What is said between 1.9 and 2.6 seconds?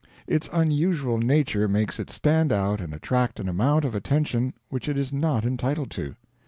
it stand